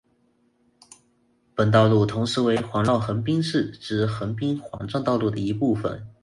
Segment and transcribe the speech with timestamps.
[1.53, 6.03] 本道路同时为环绕横滨市之横滨环状道路的一部份。